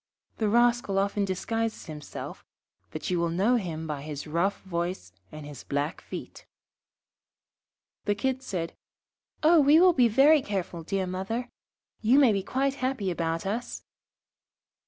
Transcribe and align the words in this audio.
The 0.39 0.49
rascal 0.49 0.97
often 0.97 1.25
disguises 1.25 1.85
himself, 1.85 2.43
but 2.89 3.11
you 3.11 3.19
will 3.19 3.29
know 3.29 3.57
him 3.57 3.85
by 3.85 4.01
his 4.01 4.25
rough 4.25 4.59
voice 4.63 5.11
and 5.31 5.45
his 5.45 5.63
black 5.63 6.01
feet.' 6.01 6.47
The 8.05 8.15
Kids 8.15 8.47
said, 8.47 8.73
'Oh, 9.43 9.59
we 9.59 9.79
will 9.79 9.93
be 9.93 10.07
very 10.07 10.41
careful, 10.41 10.81
dear 10.81 11.05
mother. 11.05 11.49
You 12.01 12.17
may 12.17 12.31
be 12.33 12.41
quite 12.41 12.73
happy 12.81 13.11
about 13.11 13.45
us.' 13.45 13.83